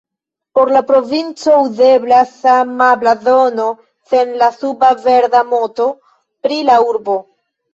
[0.59, 3.67] Por la provinco uzeblas sama blazono
[4.13, 5.91] sen la suba verda moto
[6.47, 7.21] pri la urbo.